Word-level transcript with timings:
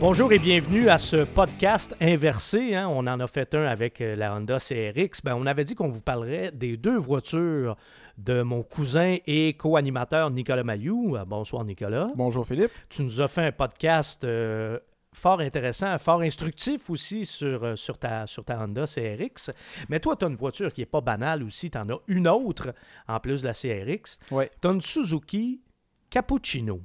Bonjour 0.00 0.32
et 0.32 0.38
bienvenue 0.38 0.88
à 0.88 0.96
ce 0.96 1.24
podcast 1.24 1.94
inversé. 2.00 2.74
hein. 2.74 2.88
On 2.88 3.06
en 3.06 3.20
a 3.20 3.26
fait 3.26 3.54
un 3.54 3.64
avec 3.66 4.00
euh, 4.00 4.16
la 4.16 4.34
Honda 4.34 4.58
CRX. 4.58 5.20
Ben, 5.22 5.34
on 5.36 5.44
avait 5.44 5.64
dit 5.64 5.74
qu'on 5.74 5.88
vous 5.88 6.00
parlerait 6.00 6.50
des 6.52 6.78
deux 6.78 6.96
voitures 6.96 7.76
de 8.16 8.40
mon 8.42 8.62
cousin 8.62 9.18
et 9.26 9.52
co-animateur 9.54 10.30
Nicolas 10.30 10.64
Mayou. 10.64 11.16
Euh, 11.16 11.24
Bonsoir 11.26 11.64
Nicolas. 11.64 12.10
Bonjour 12.16 12.46
Philippe. 12.46 12.70
Tu 12.88 13.02
nous 13.02 13.20
as 13.20 13.28
fait 13.28 13.44
un 13.48 13.52
podcast 13.52 14.24
euh, 14.24 14.78
fort 15.12 15.40
intéressant, 15.40 15.98
fort 15.98 16.22
instructif 16.22 16.88
aussi 16.88 17.26
sur, 17.26 17.78
sur, 17.78 17.98
ta, 17.98 18.26
sur 18.26 18.42
ta 18.42 18.58
Honda 18.58 18.86
CRX. 18.86 19.50
Mais 19.90 20.00
toi, 20.00 20.16
tu 20.16 20.24
as 20.24 20.28
une 20.28 20.36
voiture 20.36 20.72
qui 20.72 20.80
n'est 20.80 20.86
pas 20.86 21.02
banale 21.02 21.42
aussi. 21.42 21.70
Tu 21.70 21.76
en 21.76 21.88
as 21.90 21.98
une 22.08 22.26
autre 22.26 22.72
en 23.06 23.20
plus 23.20 23.42
de 23.42 23.48
la 23.48 23.52
CRX. 23.52 24.18
Ouais. 24.30 24.50
Tu 24.62 24.66
as 24.66 24.70
une 24.70 24.80
Suzuki 24.80 25.60
Cappuccino. 26.08 26.80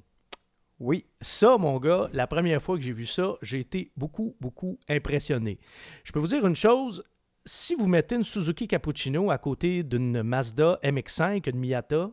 Oui. 0.86 1.08
Ça, 1.20 1.58
mon 1.58 1.80
gars, 1.80 2.10
la 2.14 2.28
première 2.28 2.62
fois 2.62 2.78
que 2.78 2.84
j'ai 2.84 2.92
vu 2.94 3.08
ça, 3.08 3.34
j'ai 3.42 3.60
été 3.60 3.92
beaucoup, 3.98 4.36
beaucoup 4.40 4.78
impressionné. 4.88 5.58
Je 6.04 6.12
peux 6.12 6.20
vous 6.20 6.28
dire 6.28 6.46
une 6.46 6.56
chose, 6.56 7.04
si 7.44 7.74
vous 7.74 7.88
mettez 7.88 8.14
une 8.16 8.24
Suzuki 8.24 8.68
Cappuccino 8.68 9.32
à 9.32 9.40
côté 9.40 9.82
d'une 9.82 10.22
Mazda 10.22 10.80
MX5, 10.84 11.50
une 11.50 11.60
Miata, 11.60 12.12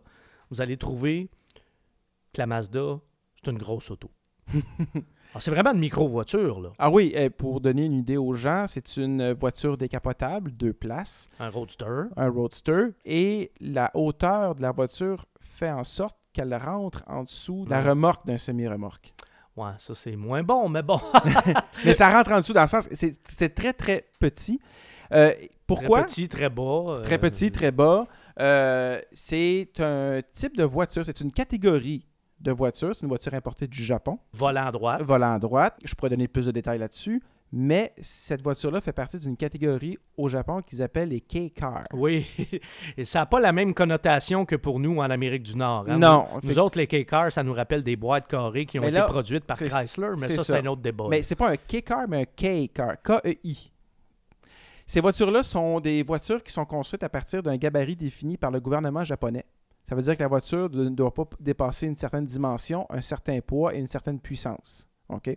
vous 0.50 0.62
allez 0.62 0.78
trouver 0.78 1.28
que 2.32 2.40
la 2.40 2.46
Mazda, 2.46 2.98
c'est 3.44 3.50
une 3.50 3.58
grosse 3.58 3.90
auto. 3.90 4.10
C'est 5.38 5.50
vraiment 5.50 5.72
une 5.72 5.78
micro-voiture, 5.78 6.60
là. 6.60 6.72
Ah 6.78 6.90
oui, 6.90 7.14
pour 7.38 7.62
donner 7.62 7.86
une 7.86 7.94
idée 7.94 8.18
aux 8.18 8.34
gens, 8.34 8.66
c'est 8.68 8.98
une 8.98 9.32
voiture 9.32 9.78
décapotable, 9.78 10.50
deux 10.52 10.74
places, 10.74 11.30
Un 11.38 11.48
roadster. 11.48 12.02
un 12.18 12.28
roadster, 12.28 12.88
et 13.06 13.50
la 13.58 13.90
hauteur 13.94 14.54
de 14.54 14.60
la 14.60 14.72
voiture 14.72 15.24
fait 15.40 15.70
en 15.70 15.84
sorte 15.84 16.18
qu'elle 16.32 16.54
rentre 16.54 17.02
en 17.06 17.24
dessous 17.24 17.64
de 17.64 17.70
la 17.70 17.82
remorque 17.82 18.26
d'un 18.26 18.38
semi-remorque. 18.38 19.12
Ouais, 19.56 19.72
ça, 19.78 19.94
c'est 19.94 20.16
moins 20.16 20.42
bon, 20.42 20.68
mais 20.68 20.82
bon. 20.82 20.98
Mais 21.84 21.94
ça 21.94 22.08
rentre 22.08 22.32
en 22.32 22.40
dessous 22.40 22.52
dans 22.54 22.62
le 22.62 22.68
sens, 22.68 22.88
c'est 22.92 23.14
c'est 23.28 23.54
très 23.54 23.72
très 23.72 24.06
petit. 24.18 24.58
Euh, 25.12 25.32
pourquoi? 25.66 26.04
Très 26.04 26.06
petit, 26.06 26.28
très 26.28 26.48
bas. 26.48 26.84
euh, 26.88 27.02
Très 27.02 27.18
petit, 27.18 27.50
très 27.52 27.70
bas. 27.70 28.06
Euh, 28.40 28.98
c'est 29.12 29.68
un 29.78 30.20
type 30.32 30.56
de 30.56 30.64
voiture, 30.64 31.04
c'est 31.04 31.20
une 31.20 31.30
catégorie 31.32 32.06
de 32.40 32.50
voiture. 32.50 32.94
C'est 32.96 33.02
une 33.02 33.08
voiture 33.08 33.34
importée 33.34 33.66
du 33.66 33.84
Japon. 33.84 34.18
Volant 34.32 34.66
à 34.66 34.72
droite. 34.72 35.02
volant 35.02 35.34
à 35.34 35.38
droite. 35.38 35.78
Je 35.84 35.94
pourrais 35.94 36.10
donner 36.10 36.28
plus 36.28 36.46
de 36.46 36.50
détails 36.50 36.78
là-dessus. 36.78 37.22
Mais 37.54 37.92
cette 38.00 38.42
voiture-là 38.42 38.80
fait 38.80 38.94
partie 38.94 39.18
d'une 39.18 39.36
catégorie 39.36 39.98
au 40.16 40.30
Japon 40.30 40.62
qu'ils 40.62 40.80
appellent 40.80 41.10
les 41.10 41.20
K-Cars. 41.20 41.84
Oui, 41.92 42.26
et 42.96 43.04
ça 43.04 43.20
n'a 43.20 43.26
pas 43.26 43.40
la 43.40 43.52
même 43.52 43.74
connotation 43.74 44.46
que 44.46 44.56
pour 44.56 44.80
nous 44.80 44.98
en 44.98 45.10
Amérique 45.10 45.42
du 45.42 45.56
Nord. 45.56 45.84
hein? 45.86 45.98
Non, 45.98 46.26
Nous 46.42 46.58
autres, 46.58 46.78
les 46.78 46.86
K-Cars, 46.86 47.30
ça 47.30 47.42
nous 47.42 47.52
rappelle 47.52 47.82
des 47.82 47.96
boîtes 47.96 48.26
carrées 48.26 48.64
qui 48.64 48.78
ont 48.78 48.84
été 48.84 49.02
produites 49.02 49.44
par 49.44 49.58
Chrysler, 49.58 50.12
mais 50.18 50.28
ça, 50.28 50.36
ça. 50.36 50.44
c'est 50.44 50.58
un 50.60 50.66
autre 50.66 50.80
débat. 50.80 51.04
Mais 51.10 51.22
c'est 51.22 51.36
pas 51.36 51.50
un 51.50 51.56
K-Car, 51.56 52.08
mais 52.08 52.22
un 52.22 52.24
K-Car. 52.24 53.02
K-E-I. 53.02 53.70
Ces 54.86 55.00
voitures-là 55.00 55.42
sont 55.42 55.80
des 55.80 56.02
voitures 56.02 56.42
qui 56.42 56.52
sont 56.52 56.64
construites 56.64 57.02
à 57.02 57.08
partir 57.10 57.42
d'un 57.42 57.56
gabarit 57.56 57.96
défini 57.96 58.38
par 58.38 58.50
le 58.50 58.60
gouvernement 58.60 59.04
japonais. 59.04 59.44
Ça 59.88 59.94
veut 59.94 60.02
dire 60.02 60.16
que 60.16 60.22
la 60.22 60.28
voiture 60.28 60.70
ne 60.70 60.88
doit 60.88 61.12
pas 61.12 61.24
dépasser 61.38 61.86
une 61.86 61.96
certaine 61.96 62.24
dimension, 62.24 62.86
un 62.88 63.02
certain 63.02 63.40
poids 63.40 63.74
et 63.74 63.78
une 63.78 63.88
certaine 63.88 64.20
puissance. 64.20 64.88
OK? 65.12 65.36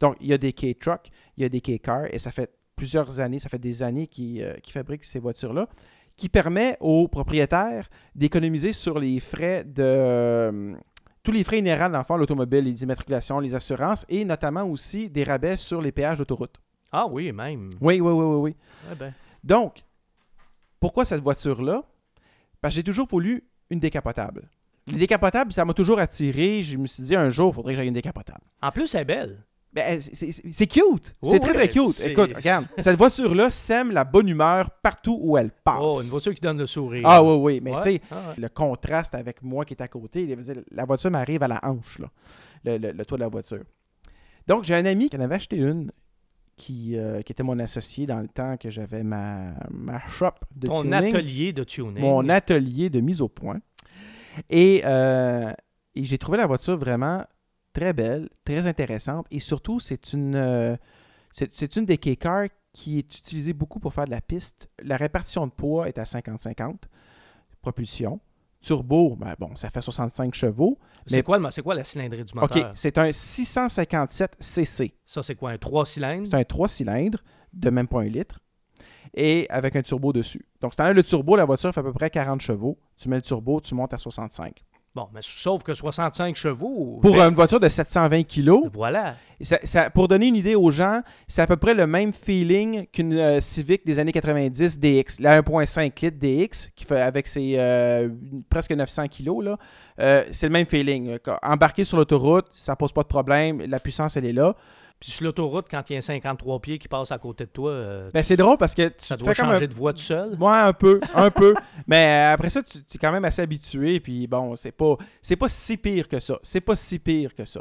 Donc, 0.00 0.16
il 0.20 0.26
y 0.28 0.32
a 0.32 0.38
des 0.38 0.52
K-Trucks, 0.52 1.10
il 1.36 1.42
y 1.42 1.46
a 1.46 1.48
des 1.48 1.60
K-Cars, 1.60 2.06
et 2.12 2.18
ça 2.18 2.30
fait 2.32 2.50
plusieurs 2.76 3.20
années, 3.20 3.38
ça 3.38 3.48
fait 3.48 3.58
des 3.58 3.82
années 3.82 4.06
qu'ils 4.06 4.42
euh, 4.42 4.54
fabriquent 4.68 5.04
ces 5.04 5.18
voitures-là, 5.18 5.68
qui 6.16 6.28
permet 6.28 6.76
aux 6.80 7.08
propriétaires 7.08 7.88
d'économiser 8.14 8.72
sur 8.72 8.98
les 8.98 9.20
frais 9.20 9.64
de... 9.64 9.82
euh, 9.82 10.74
tous 11.22 11.32
les 11.32 11.42
frais 11.42 11.58
inhérents 11.58 11.88
dans 11.88 11.98
le 11.98 12.04
fond, 12.04 12.16
l'automobile, 12.16 12.64
les 12.64 12.82
immatriculations, 12.82 13.40
les 13.40 13.54
assurances, 13.54 14.04
et 14.08 14.24
notamment 14.24 14.64
aussi 14.64 15.08
des 15.08 15.24
rabais 15.24 15.56
sur 15.56 15.80
les 15.80 15.90
péages 15.90 16.18
d'autoroute. 16.18 16.56
Ah 16.92 17.06
oui, 17.08 17.32
même. 17.32 17.70
Oui, 17.80 18.00
oui, 18.00 18.12
oui, 18.12 18.24
oui, 18.24 18.36
oui. 18.36 18.56
Ben, 18.96 19.12
Donc, 19.42 19.82
pourquoi 20.78 21.04
cette 21.04 21.22
voiture-là? 21.22 21.82
Parce 22.60 22.74
que 22.74 22.76
j'ai 22.76 22.84
toujours 22.84 23.08
voulu 23.08 23.42
une 23.70 23.80
décapotable. 23.80 24.48
Les 24.86 24.98
décapotables, 24.98 25.52
ça 25.52 25.64
m'a 25.64 25.72
toujours 25.74 25.98
attiré. 25.98 26.62
Je 26.62 26.76
me 26.76 26.86
suis 26.86 27.02
dit, 27.02 27.16
un 27.16 27.30
jour, 27.30 27.50
il 27.52 27.54
faudrait 27.54 27.72
que 27.74 27.80
j'aie 27.80 27.86
une 27.88 27.94
décapotable. 27.94 28.42
En 28.62 28.70
plus, 28.70 28.94
elle 28.94 29.02
est 29.02 29.04
belle. 29.04 29.44
Ben, 29.72 30.00
c'est- 30.00 30.66
cute. 30.68 31.14
Oh 31.20 31.30
c'est 31.32 31.40
très, 31.40 31.52
très 31.52 31.68
cute. 31.68 31.98
Écoute, 32.04 32.30
regarde. 32.36 32.66
Cette 32.78 32.96
voiture-là 32.96 33.50
sème 33.50 33.90
la 33.90 34.04
bonne 34.04 34.28
humeur 34.28 34.70
partout 34.82 35.18
où 35.20 35.36
elle 35.36 35.50
passe. 35.50 35.80
Oh, 35.82 36.00
une 36.00 36.08
voiture 36.08 36.32
qui 36.32 36.40
donne 36.40 36.58
le 36.58 36.66
sourire. 36.66 37.02
Ah 37.04 37.24
oui, 37.24 37.34
oui. 37.40 37.60
Mais 37.60 37.72
Ouais. 37.72 37.78
tu 37.78 37.82
sais, 37.94 38.00
Ah, 38.10 38.14
ouais. 38.28 38.34
le 38.38 38.48
contraste 38.48 39.14
avec 39.16 39.42
moi 39.42 39.64
qui 39.64 39.74
est 39.74 39.82
à 39.82 39.88
côté, 39.88 40.36
la 40.70 40.84
voiture 40.84 41.10
m'arrive 41.10 41.42
à 41.42 41.48
la 41.48 41.60
hanche, 41.64 41.98
là, 41.98 42.08
le, 42.64 42.78
le- 42.78 42.92
le 42.92 43.04
toit 43.04 43.18
de 43.18 43.22
la 43.24 43.28
voiture. 43.28 43.64
Donc, 44.46 44.62
j'ai 44.62 44.74
un 44.76 44.84
ami 44.86 45.08
qui 45.08 45.16
en 45.16 45.20
avait 45.20 45.34
acheté 45.36 45.56
une, 45.56 45.90
qui, 46.56 46.96
euh, 46.96 47.22
qui 47.22 47.32
était 47.32 47.42
mon 47.42 47.58
associé 47.58 48.06
dans 48.06 48.20
le 48.20 48.28
temps 48.28 48.56
que 48.56 48.70
j'avais 48.70 49.02
ma, 49.02 49.54
ma 49.72 50.00
shop 50.18 50.34
de 50.54 50.68
Ton 50.68 50.82
tuning, 50.82 50.94
atelier 51.08 51.52
de 51.52 51.64
tuning. 51.64 51.98
mon 51.98 52.28
atelier 52.28 52.90
de 52.90 53.00
mise 53.00 53.20
au 53.20 53.28
point. 53.28 53.58
Et, 54.50 54.82
euh, 54.84 55.52
et 55.94 56.04
j'ai 56.04 56.18
trouvé 56.18 56.38
la 56.38 56.46
voiture 56.46 56.76
vraiment 56.76 57.24
très 57.72 57.92
belle, 57.92 58.28
très 58.44 58.66
intéressante, 58.66 59.26
et 59.30 59.40
surtout, 59.40 59.80
c'est 59.80 60.12
une, 60.12 60.34
euh, 60.36 60.76
c'est 61.32 61.52
c'est 61.54 61.76
une 61.76 61.84
des 61.84 61.98
K-Cars 61.98 62.46
qui 62.72 62.98
est 62.98 63.18
utilisée 63.18 63.52
beaucoup 63.52 63.80
pour 63.80 63.92
faire 63.94 64.04
de 64.06 64.10
la 64.10 64.20
piste. 64.20 64.68
La 64.82 64.96
répartition 64.96 65.46
de 65.46 65.52
poids 65.52 65.88
est 65.88 65.98
à 65.98 66.04
50-50. 66.04 66.76
Propulsion. 67.60 68.20
Turbo, 68.60 69.14
ben 69.16 69.34
bon, 69.38 69.54
ça 69.56 69.68
fait 69.70 69.80
65 69.82 70.32
chevaux. 70.34 70.78
C'est 71.06 71.16
mais- 71.16 71.22
quoi, 71.22 71.38
le- 71.38 71.50
c'est 71.50 71.62
quoi 71.62 71.74
la 71.74 71.84
cylindrée 71.84 72.24
du 72.24 72.32
OK, 72.32 72.40
moteur? 72.40 72.72
c'est 72.74 72.96
un 72.96 73.12
657 73.12 74.36
cc. 74.40 74.94
Ça, 75.04 75.22
c'est 75.22 75.34
quoi, 75.34 75.50
un 75.50 75.58
3 75.58 75.84
cylindres? 75.84 76.26
C'est 76.28 76.34
un 76.36 76.44
3 76.44 76.68
cylindres 76.68 77.18
de 77.52 77.68
même 77.70 77.86
pas 77.86 78.00
un 78.00 78.04
litre 78.08 78.40
et 79.14 79.46
avec 79.50 79.76
un 79.76 79.82
turbo 79.82 80.12
dessus. 80.12 80.44
Donc, 80.60 80.72
si 80.72 80.76
tu 80.76 80.82
enlèves 80.82 80.96
le 80.96 81.02
turbo, 81.02 81.36
la 81.36 81.44
voiture 81.44 81.72
fait 81.72 81.80
à 81.80 81.82
peu 81.82 81.92
près 81.92 82.10
40 82.10 82.40
chevaux. 82.40 82.78
Tu 82.96 83.08
mets 83.08 83.16
le 83.16 83.22
turbo, 83.22 83.60
tu 83.60 83.74
montes 83.74 83.94
à 83.94 83.98
65. 83.98 84.62
Bon, 84.94 85.08
mais 85.12 85.20
sauf 85.22 85.64
que 85.64 85.74
65 85.74 86.36
chevaux. 86.36 87.00
Pour 87.02 87.16
ben, 87.16 87.28
une 87.28 87.34
voiture 87.34 87.58
de 87.58 87.68
720 87.68 88.22
kg, 88.22 88.70
Voilà. 88.72 89.16
pour 89.92 90.06
donner 90.06 90.28
une 90.28 90.36
idée 90.36 90.54
aux 90.54 90.70
gens, 90.70 91.00
c'est 91.26 91.42
à 91.42 91.48
peu 91.48 91.56
près 91.56 91.74
le 91.74 91.84
même 91.84 92.12
feeling 92.12 92.86
qu'une 92.86 93.12
euh, 93.14 93.40
Civic 93.40 93.84
des 93.84 93.98
années 93.98 94.12
90 94.12 94.78
DX. 94.78 95.18
La 95.18 95.42
1.5 95.42 96.00
litres 96.00 96.18
DX, 96.20 96.70
qui 96.76 96.84
fait 96.84 97.00
avec 97.00 97.26
ses 97.26 97.56
euh, 97.58 98.08
presque 98.48 98.70
900 98.70 99.08
kg, 99.08 99.56
euh, 99.98 100.24
c'est 100.30 100.46
le 100.46 100.52
même 100.52 100.66
feeling. 100.66 101.18
Embarquer 101.42 101.82
sur 101.82 101.96
l'autoroute, 101.96 102.46
ça 102.52 102.76
pose 102.76 102.92
pas 102.92 103.02
de 103.02 103.08
problème. 103.08 103.64
La 103.66 103.80
puissance, 103.80 104.16
elle 104.16 104.26
est 104.26 104.32
là. 104.32 104.54
Puis 105.00 105.10
sur 105.10 105.24
l'autoroute, 105.24 105.66
quand 105.70 105.88
il 105.90 105.94
y 105.94 105.96
a 105.96 105.98
un 105.98 106.02
53 106.02 106.60
pieds 106.60 106.78
qui 106.78 106.88
passe 106.88 107.12
à 107.12 107.18
côté 107.18 107.44
de 107.44 107.50
toi, 107.50 107.70
euh, 107.70 108.10
Ben, 108.14 108.22
c'est 108.22 108.36
drôle 108.38 108.56
parce 108.56 108.74
que 108.74 108.88
tu 108.88 109.04
ça 109.04 109.16
te 109.16 109.22
doit 109.24 109.34
fais 109.34 109.42
comme 109.42 109.50
changer 109.52 109.64
un- 109.64 109.68
de 109.68 109.74
voie 109.74 109.92
tout 109.92 109.98
seul. 110.00 110.34
Ouais, 110.40 110.52
un 110.52 110.72
peu, 110.72 111.00
un 111.14 111.30
peu. 111.30 111.54
Mais 111.86 112.30
euh, 112.30 112.32
après 112.34 112.48
ça, 112.50 112.62
tu, 112.62 112.82
tu 112.84 112.96
es 112.96 112.98
quand 112.98 113.12
même 113.12 113.24
assez 113.24 113.42
habitué. 113.42 114.00
Puis 114.00 114.26
bon, 114.26 114.56
c'est 114.56 114.72
pas, 114.72 114.96
c'est 115.20 115.36
pas 115.36 115.48
si 115.48 115.76
pire 115.76 116.08
que 116.08 116.20
ça. 116.20 116.38
C'est 116.42 116.60
pas 116.62 116.76
si 116.76 116.98
pire 116.98 117.34
que 117.34 117.44
ça. 117.44 117.60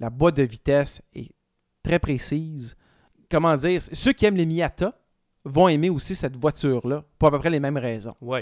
La 0.00 0.10
boîte 0.10 0.36
de 0.36 0.42
vitesse 0.42 1.00
est 1.14 1.30
très 1.84 1.98
précise. 2.00 2.74
Comment 3.30 3.56
dire 3.56 3.80
Ceux 3.82 4.12
qui 4.12 4.26
aiment 4.26 4.36
les 4.36 4.46
Miata 4.46 4.98
vont 5.44 5.68
aimer 5.68 5.90
aussi 5.90 6.14
cette 6.16 6.36
voiture-là 6.36 7.04
pour 7.18 7.28
à 7.28 7.30
peu 7.30 7.38
près 7.38 7.50
les 7.50 7.60
mêmes 7.60 7.76
raisons. 7.78 8.14
Oui. 8.20 8.40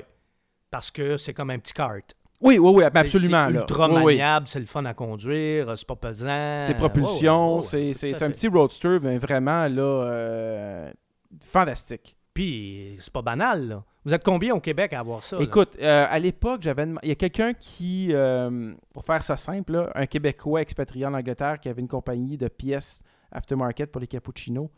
Parce 0.71 0.91
que 0.91 1.17
c'est 1.19 1.35
comme 1.35 1.51
un 1.51 1.59
petit 1.59 1.73
kart. 1.75 2.15
Oui, 2.43 2.59
oui, 2.59 2.73
oui, 2.75 2.85
absolument. 2.85 3.47
C'est 3.49 3.53
là. 3.53 3.61
ultra 3.61 3.87
Oui, 3.89 3.95
oui. 3.97 4.05
maniable, 4.17 4.49
c'est 4.49 4.61
le 4.61 4.67
fun 4.67 4.85
à 4.87 4.95
conduire, 4.95 5.69
euh, 5.69 5.77
c'est 5.77 5.87
pas 5.87 5.97
pesant. 5.97 6.61
C'est 6.63 6.75
propulsion, 6.77 7.57
ouais, 7.57 7.57
ouais, 7.61 7.63
c'est, 7.63 7.87
ouais, 8.09 8.15
c'est- 8.15 8.23
un 8.23 8.31
petit 8.31 8.49
roadster, 8.49 8.99
mais 9.03 9.19
vraiment 9.19 9.69
là, 9.69 9.83
euh, 9.83 10.91
fantastique. 11.43 12.17
Puis 12.33 12.95
c'est 12.99 13.13
pas 13.13 13.23
banal, 13.23 13.69
là. 13.69 13.85
Vous 14.05 14.15
êtes 14.15 14.25
combien 14.25 14.55
au 14.55 14.61
Québec 14.61 14.95
à 14.95 15.01
avoir 15.01 15.23
ça? 15.23 15.37
Écoute, 15.41 15.77
euh, 15.83 16.07
à 16.09 16.19
l'époque, 16.19 16.63
j'avais 16.63 16.87
il 17.03 17.09
y 17.11 17.13
a 17.13 17.15
quelqu'un 17.15 17.53
qui, 17.53 18.09
euh, 18.13 18.73
pour 18.95 19.05
faire 19.05 19.23
ça 19.23 19.37
simple, 19.37 19.73
là, 19.73 19.91
un 19.95 20.07
Québécois 20.07 20.63
expatrié 20.63 21.05
en 21.05 21.13
Angleterre 21.13 21.61
qui 21.61 21.69
avait 21.69 21.83
une 21.83 21.89
compagnie 21.89 22.39
de 22.39 22.49
pièces 22.49 23.01
aftermarket 23.31 23.93
pour 23.93 24.01
les 24.01 24.07
cappuccinos, 24.07 24.71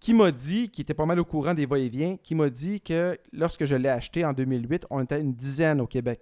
qui 0.00 0.12
m'a 0.12 0.30
dit, 0.30 0.68
qui 0.68 0.82
était 0.82 0.92
pas 0.92 1.06
mal 1.06 1.18
au 1.18 1.24
courant 1.24 1.54
des 1.54 1.64
va-et-vient, 1.64 2.18
qui 2.22 2.34
m'a 2.34 2.50
dit 2.50 2.82
que 2.82 3.18
lorsque 3.32 3.64
je 3.64 3.74
l'ai 3.74 3.88
acheté 3.88 4.22
en 4.26 4.34
2008, 4.34 4.86
on 4.90 5.02
était 5.02 5.20
une 5.20 5.32
dizaine 5.32 5.80
au 5.80 5.86
Québec 5.86 6.20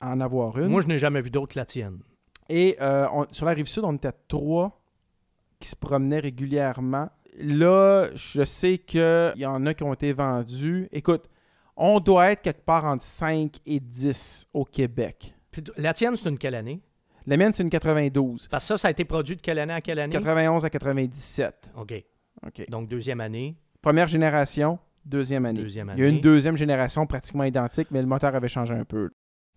à 0.00 0.12
en 0.12 0.20
avoir 0.20 0.58
une. 0.58 0.68
Moi, 0.68 0.82
je 0.82 0.86
n'ai 0.88 0.98
jamais 0.98 1.20
vu 1.20 1.30
d'autre 1.30 1.54
que 1.54 1.58
la 1.58 1.64
tienne. 1.64 1.98
Et 2.48 2.76
euh, 2.80 3.06
on- 3.12 3.26
sur 3.32 3.46
la 3.46 3.52
rive 3.52 3.66
sud, 3.66 3.84
on 3.84 3.94
était 3.94 4.12
trois 4.28 4.80
qui 5.60 5.68
se 5.68 5.76
promenaient 5.76 6.20
régulièrement. 6.20 7.08
Là, 7.38 8.08
je 8.14 8.42
sais 8.44 8.78
qu'il 8.78 9.32
y 9.36 9.46
en 9.46 9.64
a 9.66 9.74
qui 9.74 9.82
ont 9.84 9.92
été 9.92 10.12
vendus. 10.12 10.88
Écoute, 10.92 11.28
on 11.76 12.00
doit 12.00 12.32
être 12.32 12.42
quelque 12.42 12.64
part 12.64 12.84
entre 12.84 13.04
5 13.04 13.56
et 13.66 13.78
10 13.80 14.46
au 14.54 14.64
Québec. 14.64 15.34
Puis 15.50 15.62
la 15.76 15.92
tienne, 15.94 16.16
c'est 16.16 16.28
une 16.28 16.38
quelle 16.38 16.54
année? 16.54 16.80
La 17.26 17.36
mienne, 17.36 17.52
c'est 17.52 17.62
une 17.62 17.70
92. 17.70 18.48
Parce 18.48 18.64
que 18.64 18.68
ça, 18.68 18.78
ça 18.78 18.88
a 18.88 18.90
été 18.90 19.04
produit 19.04 19.36
de 19.36 19.42
quelle 19.42 19.58
année 19.58 19.74
à 19.74 19.80
quelle 19.80 20.00
année? 20.00 20.12
91 20.12 20.64
à 20.64 20.70
97. 20.70 21.72
OK. 21.76 21.94
OK. 22.46 22.64
Donc, 22.70 22.88
deuxième 22.88 23.20
année. 23.20 23.54
Première 23.82 24.08
génération, 24.08 24.78
deuxième 25.04 25.44
année. 25.44 25.60
Deuxième 25.60 25.92
Il 25.96 26.00
y 26.00 26.04
a 26.04 26.08
une 26.08 26.14
année. 26.14 26.20
deuxième 26.22 26.56
génération 26.56 27.06
pratiquement 27.06 27.44
identique, 27.44 27.88
mais 27.90 28.00
le 28.00 28.06
moteur 28.08 28.34
avait 28.34 28.48
changé 28.48 28.74
un 28.74 28.84
peu. 28.84 29.10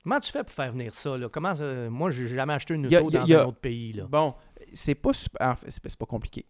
Comment 0.04 0.20
tu 0.20 0.32
fais 0.32 0.44
pour 0.44 0.52
faire 0.54 0.72
venir 0.72 0.94
ça? 0.94 1.18
Là? 1.18 1.30
Comment 1.30 1.56
ça- 1.56 1.90
Moi, 1.90 2.10
j'ai 2.12 2.28
jamais 2.28 2.54
acheté 2.54 2.74
une 2.74 2.88
auto 2.88 2.96
a- 2.96 3.12
dans 3.12 3.32
a- 3.34 3.42
un 3.44 3.46
autre 3.46 3.60
pays. 3.60 3.94
Là. 3.94 4.06
Bon, 4.10 4.34
c'est 4.74 4.96
pas 4.96 5.14
super. 5.14 5.58
c'est 5.68 5.96
pas 5.96 6.06
compliqué. 6.06 6.46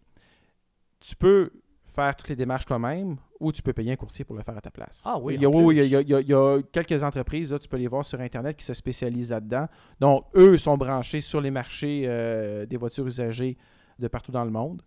Tu 0.99 1.15
peux 1.15 1.51
faire 1.93 2.15
toutes 2.15 2.29
les 2.29 2.35
démarches 2.37 2.65
toi-même 2.65 3.17
ou 3.39 3.51
tu 3.51 3.61
peux 3.61 3.73
payer 3.73 3.91
un 3.91 3.95
courtier 3.97 4.23
pour 4.23 4.35
le 4.35 4.43
faire 4.43 4.55
à 4.55 4.61
ta 4.61 4.71
place. 4.71 5.01
Ah 5.03 5.17
oui, 5.19 5.33
Il 5.35 5.41
y 5.41 5.45
a, 5.45 5.49
oui, 5.49 5.63
oui, 5.63 5.75
il 5.75 5.81
plus. 5.81 5.87
y 5.89 5.95
a- 5.95 6.01
il 6.01 6.09
y 6.09 6.13
a- 6.15 6.19
il 6.21 6.27
y 6.29 6.33
a 6.33 6.61
quelques 6.71 7.03
entreprises, 7.03 7.51
là, 7.51 7.59
tu 7.59 7.67
peux 7.67 7.75
les 7.77 7.87
voir 7.87 8.05
sur 8.05 8.21
Internet, 8.21 8.55
qui 8.55 8.63
se 8.63 8.73
spécialisent 8.73 9.31
là-dedans. 9.31 9.67
Donc, 9.99 10.25
eux 10.35 10.57
sont 10.57 10.77
branchés 10.77 11.19
sur 11.21 11.41
les 11.41 11.51
marchés 11.51 12.03
euh, 12.05 12.65
des 12.65 12.77
voitures 12.77 13.05
usagées 13.07 13.57
de 13.99 14.07
partout 14.07 14.31
dans 14.31 14.45
le 14.45 14.51
monde. 14.51 14.81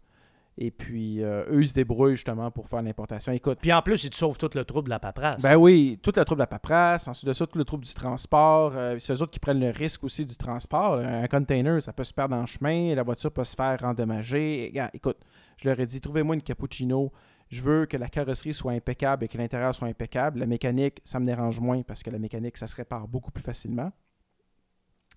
Et 0.57 0.71
puis, 0.71 1.23
euh, 1.23 1.45
eux, 1.51 1.63
ils 1.63 1.69
se 1.69 1.75
débrouillent 1.75 2.15
justement 2.15 2.51
pour 2.51 2.69
faire 2.69 2.81
l'importation. 2.83 3.33
Écoute, 3.33 3.59
Puis 3.61 3.73
en 3.73 3.83
plus, 3.83 4.05
il 4.05 4.11
te 4.11 4.17
sauve 4.17 4.39
tout 4.39 4.51
le 4.55 4.65
trouble 4.65 4.87
de 4.87 4.91
la 4.91 5.01
paperasse. 5.01 5.43
ben 5.43 5.57
oui, 5.57 5.99
toute 6.01 6.17
la 6.17 6.25
trouble 6.25 6.39
de 6.39 6.43
la 6.43 6.47
paperasse, 6.47 7.09
ensuite 7.09 7.27
de 7.27 7.33
ça, 7.33 7.47
tout 7.47 7.59
le 7.59 7.65
trouble 7.65 7.85
du 7.85 7.93
transport. 7.93 8.73
euh, 8.77 8.97
c'est 9.01 9.13
eux 9.13 9.23
autres 9.23 9.33
qui 9.33 9.41
prennent 9.41 9.59
le 9.59 9.71
risque 9.71 10.05
aussi 10.05 10.25
du 10.25 10.37
transport. 10.37 10.95
Un 10.95 11.27
container, 11.27 11.83
ça 11.83 11.93
peut 11.93 12.05
se 12.05 12.13
perdre 12.13 12.37
dans 12.37 12.43
le 12.43 12.47
chemin, 12.47 12.95
la 12.95 13.03
voiture 13.03 13.33
peut 13.33 13.45
se 13.45 13.57
faire 13.57 13.83
endommager. 13.83 14.67
Et, 14.77 14.83
écoute, 14.93 15.19
je 15.57 15.69
leur 15.69 15.79
ai 15.81 15.87
dit, 15.87 16.01
trouvez-moi 16.01 16.37
une 16.37 16.43
cappuccino. 16.43 17.11
Je 17.49 17.61
veux 17.61 17.87
que 17.87 17.97
la 17.97 18.09
carrosserie 18.09 18.55
soit 18.55 18.73
impeccable 18.73 19.25
et 19.25 19.29
que 19.29 19.37
l'intérieur 19.37 19.75
soit 19.75 19.89
impeccable. 19.89 20.39
La 20.39 20.47
mécanique, 20.47 21.01
ça 21.05 21.19
me 21.19 21.27
dérange 21.27 21.59
moins 21.61 21.83
parce 21.83 22.03
que 22.03 22.11
la 22.11 22.19
mécanique, 22.19 22.57
ça 22.57 22.69
se 22.69 22.77
répare 22.77 23.09
beaucoup 23.09 23.33
plus 23.33 23.43
facilement. 23.43 23.93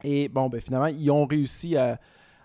Et 0.04 0.30
bon, 0.30 0.50
ben 0.50 0.62
finalement, 0.62 0.88
ils 0.88 1.10
ont 1.12 1.26
réussi 1.26 1.78
à, 1.78 2.00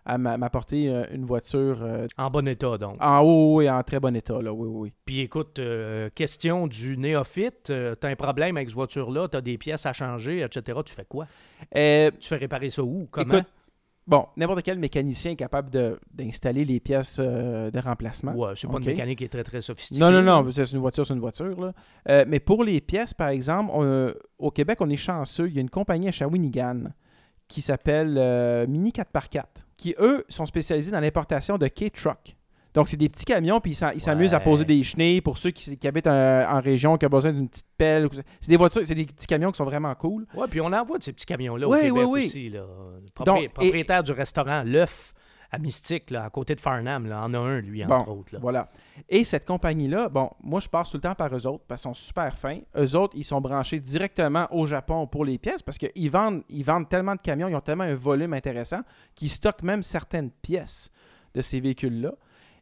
à 0.04 0.18
m'a- 0.18 0.36
m'apporter 0.36 0.88
euh, 0.88 1.04
une 1.12 1.24
voiture 1.24 1.78
euh, 1.82 2.06
En 2.18 2.28
bon 2.30 2.46
état, 2.48 2.76
donc. 2.78 2.96
en 3.00 3.20
haut 3.20 3.60
et 3.60 3.70
en 3.70 3.82
très 3.82 4.00
bon 4.00 4.14
état. 4.16 4.40
Là. 4.42 4.52
Oui, 4.52 4.66
oui, 4.68 4.80
oui. 4.84 4.92
Puis 5.04 5.20
écoute, 5.20 5.58
euh, 5.58 6.10
question 6.14 6.66
du 6.66 6.96
néophyte, 6.98 7.70
euh, 7.70 7.94
t'as 7.94 8.08
un 8.08 8.16
problème 8.16 8.56
avec 8.56 8.68
cette 8.68 8.74
voiture-là, 8.76 9.28
t'as 9.28 9.40
des 9.40 9.58
pièces 9.58 9.86
à 9.86 9.92
changer, 9.92 10.40
etc. 10.42 10.80
Tu 10.84 10.94
fais 10.94 11.04
quoi? 11.08 11.26
Tu 11.70 12.28
fais 12.28 12.36
réparer 12.36 12.70
ça 12.70 12.82
où? 12.82 13.06
Comment? 13.10 13.34
Écoute, 13.34 13.48
Bon, 14.04 14.26
n'importe 14.36 14.64
quel 14.64 14.80
mécanicien 14.80 15.30
est 15.30 15.36
capable 15.36 15.70
d'installer 16.12 16.64
les 16.64 16.80
pièces 16.80 17.20
de 17.20 17.78
remplacement. 17.78 18.32
ouais, 18.34 18.54
c'est 18.56 18.66
pas 18.66 18.74
ok. 18.74 18.80
une 18.80 18.86
mécanique 18.86 19.18
qui 19.18 19.24
est 19.24 19.28
très, 19.28 19.44
très 19.44 19.62
sophistiquée. 19.62 20.00
Non, 20.00 20.10
non, 20.10 20.22
non, 20.22 20.50
c'est 20.50 20.72
une 20.72 20.80
voiture, 20.80 21.06
c'est 21.06 21.14
une 21.14 21.20
voiture. 21.20 21.72
Là. 22.06 22.24
Mais 22.24 22.40
pour 22.40 22.64
les 22.64 22.80
pièces, 22.80 23.14
par 23.14 23.28
exemple, 23.28 23.70
on- 23.72 24.12
au 24.40 24.50
Québec, 24.50 24.78
on 24.80 24.90
est 24.90 24.96
chanceux. 24.96 25.46
Il 25.48 25.54
y 25.54 25.58
a 25.58 25.60
une 25.60 25.70
compagnie 25.70 26.08
à 26.08 26.12
Shawinigan 26.12 26.86
qui 27.46 27.62
s'appelle 27.62 28.66
Mini 28.68 28.90
4x4, 28.90 29.44
qui, 29.82 29.94
eux, 29.98 30.24
sont 30.28 30.46
spécialisés 30.46 30.90
dans 30.92 31.00
l'importation 31.00 31.58
de 31.58 31.66
K-Truck. 31.66 32.36
Donc, 32.74 32.88
c'est 32.88 32.96
des 32.96 33.10
petits 33.10 33.26
camions, 33.26 33.60
puis 33.60 33.72
ils 33.72 33.74
s'am- 33.74 33.92
ils 33.94 34.00
s'amusent 34.00 34.32
à 34.32 34.40
poser 34.40 34.64
des 34.64 34.82
chenilles 34.82 35.20
pour 35.20 35.36
ceux 35.36 35.50
qui, 35.50 35.76
qui 35.76 35.86
habitent 35.86 36.06
en, 36.06 36.12
en 36.56 36.60
région, 36.60 36.96
qui 36.96 37.04
ont 37.04 37.10
besoin 37.10 37.32
d'une 37.32 37.48
petite 37.48 37.66
pelle. 37.76 38.08
C'est 38.40 38.48
des 38.48 38.56
voitures, 38.56 38.80
c'est 38.86 38.94
des 38.94 39.04
petits 39.04 39.26
camions 39.26 39.50
qui 39.50 39.58
sont 39.58 39.66
vraiment 39.66 39.94
cool. 39.94 40.26
Ouais, 40.34 40.46
puis 40.48 40.60
on 40.62 40.72
envoie 40.72 40.96
de 40.96 41.02
ces 41.02 41.12
petits 41.12 41.26
camions-là 41.26 41.68
Oui, 41.68 41.76
au 41.76 41.80
Québec 41.82 41.92
oui, 41.94 42.04
oui. 42.06 42.24
aussi. 42.26 42.48
Là. 42.48 42.64
Propri- 43.14 43.24
Donc, 43.26 43.42
et- 43.42 43.48
propriétaire 43.50 44.02
du 44.02 44.12
restaurant 44.12 44.62
L'œuf 44.64 45.12
à 45.54 45.58
Mystique, 45.58 46.10
là, 46.10 46.24
à 46.24 46.30
côté 46.30 46.54
de 46.54 46.60
Farnham, 46.60 47.06
là, 47.06 47.22
en 47.22 47.34
a 47.34 47.38
un, 47.38 47.60
lui, 47.60 47.84
Bon, 47.84 47.94
entre 47.96 48.10
autres. 48.10 48.32
là. 48.34 48.40
Voilà. 48.40 48.70
Et 49.08 49.22
cette 49.24 49.44
compagnie-là, 49.46 50.08
bon, 50.08 50.30
moi, 50.42 50.60
je 50.60 50.68
passe 50.68 50.90
tout 50.90 50.96
le 50.96 51.02
temps 51.02 51.14
par 51.14 51.34
eux 51.36 51.46
autres 51.46 51.64
parce 51.68 51.82
qu'ils 51.82 51.90
sont 51.90 51.94
super 51.94 52.38
fins. 52.38 52.60
Eux 52.76 52.96
autres, 52.96 53.14
ils 53.16 53.24
sont 53.24 53.40
branchés 53.40 53.78
directement 53.78 54.46
au 54.50 54.66
Japon 54.66 55.06
pour 55.06 55.26
les 55.26 55.36
pièces 55.36 55.62
parce 55.62 55.76
qu'ils 55.76 56.10
vendent, 56.10 56.42
ils 56.48 56.64
vendent 56.64 56.88
tellement 56.88 57.14
de 57.14 57.20
camions, 57.20 57.48
ils 57.48 57.54
ont 57.54 57.60
tellement 57.60 57.84
un 57.84 57.94
volume 57.94 58.32
intéressant 58.32 58.80
qu'ils 59.14 59.28
stockent 59.30 59.62
même 59.62 59.82
certaines 59.82 60.30
pièces 60.30 60.90
de 61.34 61.42
ces 61.42 61.60
véhicules-là. 61.60 62.12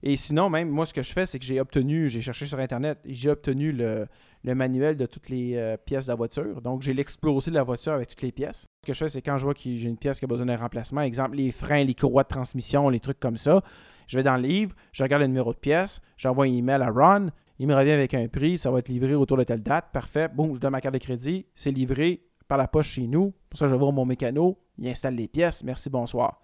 Et 0.03 0.17
sinon, 0.17 0.49
même, 0.49 0.69
moi, 0.69 0.87
ce 0.87 0.95
que 0.95 1.03
je 1.03 1.13
fais, 1.13 1.27
c'est 1.27 1.39
que 1.39 1.45
j'ai 1.45 1.61
obtenu, 1.61 2.09
j'ai 2.09 2.23
cherché 2.23 2.47
sur 2.47 2.59
Internet, 2.59 2.99
et 3.05 3.15
j'ai 3.15 3.29
obtenu 3.29 3.73
le, 3.73 4.07
manuel 4.45 4.97
de 4.97 5.05
toutes 5.05 5.29
les 5.29 5.57
euh, 5.57 5.77
pièces 5.77 6.07
de 6.07 6.13
la 6.13 6.15
voiture. 6.15 6.63
Donc, 6.63 6.81
j'ai 6.83 6.95
l'explosé 6.95 7.51
de 7.51 7.57
la 7.57 7.63
voiture 7.63 7.93
avec 7.93 8.09
toutes 8.09 8.23
les 8.23 8.33
pièces. 8.33 8.67
Ce 8.83 8.87
que 8.87 8.95
je 8.95 8.99
fais, 8.99 9.09
c'est 9.11 9.23
quand 9.23 9.37
je 9.37 9.45
vois 9.45 9.53
que 9.53 9.61
j'ai 9.63 9.89
une 9.89 9.99
pièce 9.99 10.19
qui 10.19 10.25
a 10.25 10.29
besoin 10.29 10.47
d'un 10.47 10.57
remplacement, 10.57 11.03
exemple 11.03 11.37
les 11.37 11.53
freins, 11.53 11.85
les 11.85 11.95
courroies 11.95 12.23
de 12.23 12.29
transmission, 12.29 12.89
les 12.89 13.01
trucs 13.01 13.21
comme 13.21 13.37
ça, 13.37 13.63
je 14.07 14.17
vais 14.17 14.23
dans 14.23 14.37
le 14.37 14.43
livre, 14.43 14.75
je 14.93 15.03
regarde 15.03 15.21
le 15.21 15.29
numéro 15.29 15.53
de 15.53 15.59
pièce, 15.59 16.01
j'envoie 16.17 16.47
un 16.47 16.53
email 16.53 16.83
à 16.83 16.91
Ron, 16.91 17.31
il 17.61 17.67
me 17.67 17.75
revient 17.75 17.93
avec 17.93 18.15
un 18.15 18.27
prix, 18.27 18.57
ça 18.57 18.71
va 18.71 18.79
être 18.79 18.89
livré 18.89 19.15
autour 19.15 19.37
de 19.37 19.45
telle 19.45 19.63
date, 19.63 19.93
parfait. 19.93 20.29
Boum, 20.29 20.55
je 20.55 20.61
donne 20.61 20.73
ma 20.73 20.81
carte 20.81 20.95
de 20.95 20.99
crédit, 20.99 21.45
c'est 21.55 21.71
livré 21.71 22.23
par 22.49 22.57
la 22.57 22.67
poche 22.67 22.89
chez 22.89 23.07
nous. 23.07 23.35
Pour 23.51 23.59
ça, 23.59 23.69
je 23.69 23.73
vais 23.73 23.79
voir 23.79 23.93
mon 23.93 24.07
mécano, 24.07 24.59
il 24.79 24.89
installe 24.89 25.15
les 25.15 25.29
pièces, 25.29 25.63
merci, 25.63 25.91
bonsoir. 25.91 26.41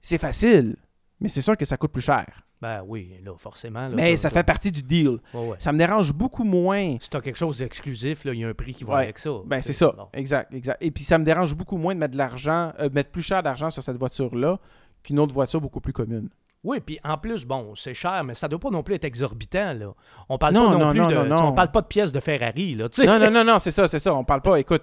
C'est 0.00 0.16
facile, 0.16 0.76
mais 1.20 1.28
c'est 1.28 1.42
sûr 1.42 1.58
que 1.58 1.66
ça 1.66 1.76
coûte 1.76 1.92
plus 1.92 2.00
cher. 2.00 2.46
Ben 2.62 2.82
oui, 2.86 3.14
là, 3.24 3.32
forcément. 3.38 3.88
là, 3.88 3.94
mais 3.94 4.16
ça 4.18 4.28
fait 4.28 4.42
partie 4.42 4.70
du 4.70 4.82
deal. 4.82 5.18
Ouais, 5.32 5.48
ouais. 5.48 5.56
Ça 5.58 5.72
me 5.72 5.78
dérange 5.78 6.12
beaucoup 6.12 6.44
moins. 6.44 6.96
Si 7.00 7.08
t'as 7.08 7.20
quelque 7.22 7.36
chose 7.38 7.58
d'exclusif, 7.58 8.24
là, 8.24 8.34
il 8.34 8.40
y 8.40 8.44
a 8.44 8.48
un 8.48 8.54
prix 8.54 8.74
qui 8.74 8.84
va 8.84 8.96
Ouais. 8.96 9.02
avec 9.04 9.18
ça. 9.18 9.30
Ben, 9.46 9.62
c'est 9.62 9.72
ça. 9.72 9.92
Bon. 9.96 10.08
Exact, 10.12 10.52
exact. 10.52 10.76
Et 10.82 10.90
puis, 10.90 11.02
ça 11.04 11.16
me 11.16 11.24
dérange 11.24 11.54
beaucoup 11.54 11.78
moins 11.78 11.94
de 11.94 12.00
mettre 12.00 12.12
de 12.12 12.18
l'argent, 12.18 12.72
euh, 12.78 12.90
mettre 12.92 13.10
plus 13.10 13.22
cher 13.22 13.42
d'argent 13.42 13.70
sur 13.70 13.82
cette 13.82 13.96
voiture-là 13.96 14.58
qu'une 15.02 15.18
autre 15.18 15.32
voiture 15.32 15.60
beaucoup 15.60 15.80
plus 15.80 15.94
commune. 15.94 16.28
Oui, 16.62 16.80
puis 16.80 17.00
en 17.02 17.16
plus, 17.16 17.46
bon, 17.46 17.72
c'est 17.74 17.94
cher, 17.94 18.22
mais 18.24 18.34
ça 18.34 18.46
doit 18.46 18.58
pas 18.60 18.68
non 18.68 18.82
plus 18.82 18.94
être 18.94 19.06
exorbitant, 19.06 19.72
là. 19.72 19.94
On 20.28 20.36
parle 20.36 20.52
Non, 20.52 20.66
pas 20.66 20.72
non, 20.74 20.78
non, 20.84 20.90
plus 20.90 21.00
non, 21.00 21.08
de... 21.08 21.32
On 21.42 21.52
parle 21.54 21.70
pas 21.70 21.80
de 21.80 21.86
pièces 21.86 22.12
de 22.12 22.20
Ferrari, 22.20 22.74
là, 22.74 22.88
non, 23.06 23.18
non, 23.18 23.30
non, 23.30 23.44
non, 23.44 23.58
c'est 23.58 23.70
ça, 23.70 23.88
c'est 23.88 23.98
ça. 23.98 24.14
On 24.14 24.24
parle 24.24 24.42
pas, 24.42 24.56
écoute. 24.60 24.82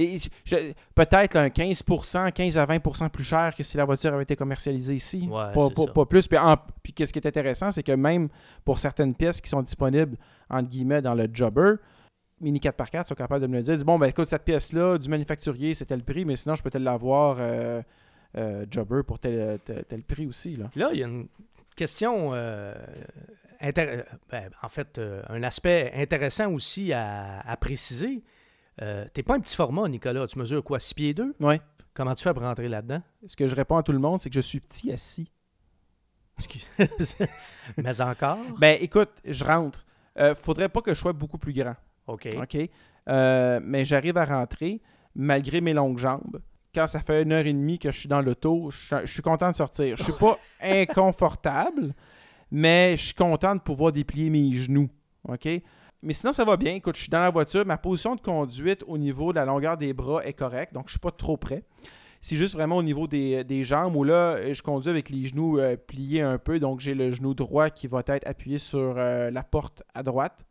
Et 0.00 0.18
Peut-être 0.94 1.36
un 1.36 1.48
15%, 1.48 2.32
15 2.32 2.58
à 2.58 2.66
20% 2.66 3.08
plus 3.10 3.24
cher 3.24 3.54
que 3.56 3.62
si 3.62 3.76
la 3.76 3.84
voiture 3.84 4.12
avait 4.14 4.22
été 4.22 4.36
commercialisée 4.36 4.94
ici. 4.94 5.28
Ouais, 5.30 5.52
pas, 5.52 5.70
pas- 5.94 6.06
plus. 6.06 6.28
Puis, 6.28 6.38
puis 6.82 6.92
qu'est-ce 6.92 7.12
qui 7.12 7.18
est 7.18 7.26
intéressant, 7.26 7.70
c'est 7.72 7.82
que 7.82 7.92
même 7.92 8.28
pour 8.64 8.78
certaines 8.78 9.14
pièces 9.14 9.40
qui 9.40 9.48
sont 9.50 9.62
disponibles, 9.62 10.16
entre 10.48 10.68
guillemets, 10.68 11.02
dans 11.02 11.14
le 11.14 11.26
jobber, 11.32 11.74
Mini 12.40 12.60
4x4 12.60 13.08
sont 13.08 13.14
capables 13.16 13.42
de 13.42 13.48
me 13.48 13.56
le 13.56 13.62
dire. 13.62 13.74
Ils 13.74 13.76
disent, 13.78 13.84
bon, 13.84 13.98
ben 13.98 14.06
écoute, 14.06 14.28
cette 14.28 14.44
pièce-là, 14.44 14.98
du 14.98 15.08
manufacturier, 15.08 15.74
c'est 15.74 15.86
tel 15.86 16.04
prix, 16.04 16.24
mais 16.24 16.36
sinon, 16.36 16.54
je 16.54 16.62
peux 16.62 16.70
te 16.70 16.78
l'avoir 16.78 17.36
euh, 17.40 17.82
euh, 18.36 18.64
jobber 18.70 19.02
pour 19.04 19.18
tel, 19.18 19.58
tel, 19.64 19.84
tel 19.84 20.02
prix 20.04 20.26
aussi. 20.26 20.54
Là. 20.56 20.70
Là, 20.76 20.90
il 20.92 21.00
y 21.00 21.02
a 21.02 21.06
une 21.08 21.26
question, 21.74 22.30
euh, 22.34 22.74
intér- 23.60 24.04
ben, 24.30 24.50
en 24.62 24.68
fait, 24.68 24.98
euh, 24.98 25.22
un 25.28 25.42
aspect 25.42 25.92
intéressant 25.96 26.52
aussi 26.52 26.92
à, 26.92 27.40
à 27.40 27.56
préciser. 27.56 28.22
Euh, 28.80 29.06
T'es 29.12 29.22
pas 29.22 29.34
un 29.34 29.40
petit 29.40 29.56
format, 29.56 29.88
Nicolas. 29.88 30.26
Tu 30.26 30.38
mesures 30.38 30.62
quoi, 30.62 30.78
6 30.80 30.94
pieds 30.94 31.14
2? 31.14 31.34
Ouais. 31.40 31.60
Comment 31.94 32.14
tu 32.14 32.22
fais 32.22 32.32
pour 32.32 32.42
rentrer 32.44 32.68
là-dedans? 32.68 33.02
Ce 33.26 33.34
que 33.36 33.48
je 33.48 33.54
réponds 33.54 33.76
à 33.76 33.82
tout 33.82 33.92
le 33.92 33.98
monde, 33.98 34.20
c'est 34.20 34.28
que 34.30 34.34
je 34.34 34.40
suis 34.40 34.60
petit 34.60 34.92
assis. 34.92 35.30
Mais 37.76 38.00
encore? 38.00 38.38
Ben 38.58 38.78
écoute, 38.80 39.10
je 39.24 39.44
rentre. 39.44 39.84
Euh, 40.18 40.34
faudrait 40.34 40.68
pas 40.68 40.80
que 40.82 40.94
je 40.94 41.00
sois 41.00 41.12
beaucoup 41.12 41.38
plus 41.38 41.52
grand. 41.52 41.74
OK. 42.06 42.28
OK? 42.40 42.56
Euh, 43.08 43.60
mais 43.62 43.84
j'arrive 43.84 44.16
à 44.18 44.24
rentrer 44.24 44.80
malgré 45.14 45.60
mes 45.60 45.72
longues 45.72 45.98
jambes. 45.98 46.40
Quand 46.74 46.86
ça 46.86 47.00
fait 47.00 47.22
une 47.22 47.32
heure 47.32 47.46
et 47.46 47.52
demie 47.52 47.78
que 47.78 47.90
je 47.90 47.98
suis 48.00 48.08
dans 48.08 48.20
l'auto, 48.20 48.70
je, 48.70 48.78
suis- 48.78 48.96
je 49.06 49.12
suis 49.12 49.22
content 49.22 49.50
de 49.50 49.56
sortir. 49.56 49.96
Je 49.96 50.04
suis 50.04 50.12
pas 50.12 50.38
inconfortable, 50.60 51.94
mais 52.50 52.96
je 52.96 53.06
suis 53.06 53.14
content 53.14 53.54
de 53.56 53.60
pouvoir 53.60 53.92
déplier 53.92 54.30
mes 54.30 54.52
genoux. 54.54 54.88
OK? 55.26 55.48
Mais 56.02 56.12
sinon, 56.12 56.32
ça 56.32 56.44
va 56.44 56.56
bien. 56.56 56.74
Écoute, 56.74 56.96
je 56.96 57.02
suis 57.02 57.10
dans 57.10 57.20
la 57.20 57.30
voiture. 57.30 57.66
Ma 57.66 57.76
position 57.76 58.14
de 58.14 58.20
conduite 58.20 58.84
au 58.86 58.98
niveau 58.98 59.32
de 59.32 59.38
la 59.38 59.44
longueur 59.44 59.76
des 59.76 59.92
bras 59.92 60.24
est 60.24 60.32
correcte, 60.32 60.72
donc 60.72 60.84
je 60.86 60.92
suis 60.92 61.00
pas 61.00 61.10
trop 61.10 61.36
près. 61.36 61.64
C'est 62.20 62.36
juste 62.36 62.54
vraiment 62.54 62.76
au 62.76 62.82
niveau 62.82 63.06
des, 63.06 63.64
jambes 63.64 63.94
où 63.94 64.04
là, 64.04 64.52
je 64.52 64.62
conduis 64.62 64.90
avec 64.90 65.08
les 65.08 65.26
genoux 65.26 65.58
euh, 65.58 65.76
pliés 65.76 66.20
un 66.20 66.38
peu. 66.38 66.58
Donc, 66.58 66.80
j'ai 66.80 66.94
le 66.94 67.12
genou 67.12 67.34
droit 67.34 67.70
qui 67.70 67.86
va 67.86 68.02
être 68.06 68.26
appuyé 68.26 68.58
sur 68.58 68.94
euh, 68.96 69.30
la 69.30 69.42
porte 69.42 69.82
à 69.94 70.02
droite 70.02 70.44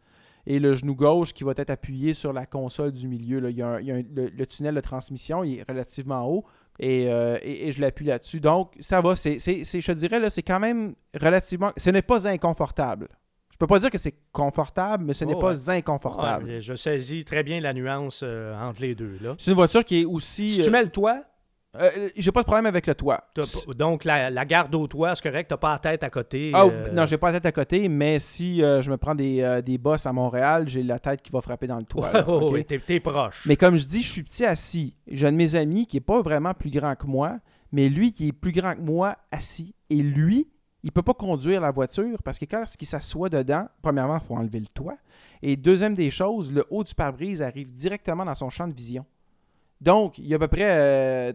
et 0.45 0.59
le 0.59 0.75
genou 0.75 0.95
gauche 0.95 1.33
qui 1.33 1.43
va 1.43 1.51
être 1.57 1.69
appuyé 1.69 2.13
sur 2.13 2.31
la 2.31 2.45
console 2.45 2.93
du 2.93 3.07
milieu. 3.07 3.39
là. 3.39 3.49
Il 3.49 3.57
y 3.57 3.61
a, 3.61 3.79
le, 3.79 4.45
tunnel 4.45 4.75
de 4.75 4.81
transmission 4.81 5.43
il 5.43 5.59
est 5.59 5.69
relativement 5.69 6.25
haut 6.25 6.45
et, 6.79 7.11
euh, 7.11 7.37
je 7.43 7.81
l'appuie 7.81 8.05
là-dessus. 8.05 8.39
Donc, 8.39 8.73
ça 8.79 9.01
va. 9.01 9.15
Je 9.15 9.85
te 9.85 9.91
dirais, 9.91 10.19
là, 10.19 10.29
c'est 10.29 10.43
quand 10.43 10.59
même 10.59 10.95
relativement. 11.19 11.71
Ce 11.75 11.89
n'est 11.89 12.01
pas 12.01 12.27
inconfortable. 12.27 13.09
Je 13.57 13.65
peux 13.65 13.67
pas 13.67 13.79
dire 13.79 13.89
que 13.89 13.97
c'est 13.97 14.13
confortable, 14.31 15.03
mais 15.03 15.13
ce 15.15 15.25
n'est 15.25 15.33
Oh, 15.33 15.39
pas 15.39 15.53
ouais. 15.67 15.77
inconfortable. 15.77 16.59
Je 16.59 16.75
saisis 16.75 17.25
très 17.25 17.41
bien 17.41 17.59
la 17.59 17.73
nuance 17.73 18.21
euh, 18.23 18.55
entre 18.61 18.83
les 18.83 18.93
deux. 18.93 19.17
Là. 19.19 19.33
C'est 19.39 19.49
une 19.49 19.55
voiture 19.57 19.83
qui 19.83 20.01
est 20.01 20.05
aussi. 20.05 20.51
Si 20.51 20.59
tu 20.61 20.67
euh, 20.67 20.71
mets 20.71 20.83
le 20.83 20.91
toit, 20.91 21.23
euh, 21.75 22.09
j'ai 22.15 22.31
pas 22.31 22.41
de 22.41 22.45
problème 22.45 22.67
avec 22.67 22.85
le 22.85 22.93
toit. 22.93 23.23
donc 23.75 24.03
la, 24.03 24.29
la 24.29 24.45
garde 24.45 24.75
au 24.75 24.85
toit, 24.87 25.15
c'est 25.15 25.23
correct, 25.27 25.47
t'as 25.49 25.57
pas 25.57 25.73
la 25.73 25.79
tête 25.79 26.03
à 26.03 26.11
côté. 26.11 26.51
Ah, 26.53 26.65
euh, 26.65 26.91
Non, 26.91 27.07
j'ai 27.07 27.17
pas 27.17 27.31
la 27.31 27.39
tête 27.39 27.47
à 27.47 27.51
côté, 27.51 27.87
mais 27.89 28.19
si 28.19 28.61
euh, 28.61 28.83
je 28.83 28.91
me 28.91 28.97
prends 28.97 29.15
des, 29.15 29.41
euh, 29.41 29.63
des 29.63 29.79
bosses 29.79 30.05
à 30.05 30.13
Montréal, 30.13 30.65
j'ai 30.67 30.83
la 30.83 30.99
tête 30.99 31.23
qui 31.23 31.31
va 31.31 31.41
frapper 31.41 31.65
dans 31.65 31.77
le 31.79 31.85
toit. 31.85 32.11
là, 32.13 32.23
t'es, 32.67 32.77
t'es 32.77 32.99
proche. 32.99 33.43
Mais 33.47 33.55
comme 33.55 33.77
je 33.77 33.87
dis, 33.87 34.03
je 34.03 34.11
suis 34.11 34.21
petit 34.23 34.45
assis. 34.45 34.93
J'ai 35.07 35.25
un 35.25 35.31
de 35.31 35.37
mes 35.37 35.55
amis 35.55 35.87
qui 35.87 35.97
est 35.97 35.99
pas 35.99 36.21
vraiment 36.21 36.53
plus 36.53 36.69
grand 36.69 36.95
que 36.95 37.07
moi, 37.07 37.37
mais 37.71 37.89
lui 37.89 38.11
qui 38.13 38.27
est 38.27 38.33
plus 38.33 38.51
grand 38.51 38.75
que 38.75 38.81
moi 38.81 39.15
assis. 39.31 39.73
Et 39.89 39.95
lui, 40.01 40.47
il 40.87 40.91
peut 40.93 41.01
pas 41.03 41.13
conduire 41.13 41.59
la 41.59 41.69
voiture 41.71 42.23
parce 42.23 42.39
que 42.39 42.45
quand 42.45 42.63
il 42.79 42.85
s'assoit 42.87 43.27
dedans, 43.27 43.67
premièrement, 43.81 44.15
il 44.21 44.25
faut 44.25 44.35
enlever 44.37 44.61
le 44.61 44.67
toit. 44.67 44.95
Et 45.41 45.57
deuxième 45.57 45.93
des 45.95 46.09
choses, 46.09 46.49
le 46.49 46.65
haut 46.69 46.81
du 46.85 46.95
pare-brise 46.95 47.41
arrive 47.41 47.73
directement 47.73 48.23
dans 48.23 48.33
son 48.35 48.49
champ 48.49 48.67
de 48.69 48.73
vision. 48.73 49.05
Donc, 49.81 50.17
il 50.17 50.27
y 50.27 50.33
a 50.33 50.37
à 50.37 50.39
peu 50.39 50.47
près 50.47 50.63
euh, 50.65 51.33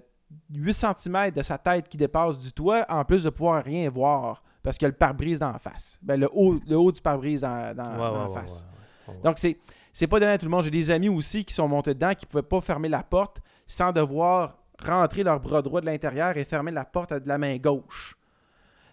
8 0.55 0.73
cm 0.73 1.31
de 1.33 1.43
sa 1.43 1.59
tête 1.59 1.87
qui 1.87 1.99
dépasse 1.99 2.41
du 2.41 2.51
toit, 2.51 2.87
en 2.89 3.05
plus 3.05 3.25
de 3.25 3.31
pouvoir 3.31 3.63
rien 3.63 3.91
voir 3.91 4.43
parce 4.63 4.79
qu'il 4.79 4.87
y 4.87 4.89
a 4.89 4.89
le 4.91 4.97
pare-brise 4.97 5.39
dans 5.39 5.53
la 5.53 5.59
face. 5.59 5.99
Ben, 6.03 6.19
le, 6.19 6.31
haut, 6.33 6.59
le 6.67 6.77
haut 6.77 6.91
du 6.91 7.03
pare-brise 7.03 7.43
dans, 7.43 7.77
dans- 7.77 7.85
Ouais, 7.93 7.99
dans 7.99 8.13
ouais, 8.13 8.19
la 8.21 8.29
ouais, 8.31 8.35
face. 8.35 8.65
ouais. 9.09 9.15
Donc, 9.23 9.39
c'est, 9.39 9.59
c'est 9.93 10.07
pas 10.07 10.19
donné 10.19 10.33
à 10.33 10.39
tout 10.39 10.47
le 10.47 10.51
monde. 10.51 10.65
J'ai 10.65 10.71
des 10.71 10.91
amis 10.91 11.11
aussi 11.11 11.45
qui 11.45 11.53
sont 11.53 11.69
montés 11.69 11.93
dedans, 11.95 12.15
qui 12.15 12.25
pouvaient 12.27 12.43
pas 12.43 12.61
fermer 12.63 12.89
la 12.89 13.03
porte 13.03 13.41
sans 13.67 13.93
devoir 13.93 14.57
rentrer 14.83 15.23
leur 15.23 15.39
bras 15.41 15.61
droit 15.63 15.81
de 15.83 15.87
l'intérieur 15.87 16.37
et 16.37 16.45
fermer 16.45 16.71
la 16.73 16.85
porte 16.87 17.13
de 17.13 17.29
la 17.29 17.37
main 17.39 17.57
gauche. 17.59 18.17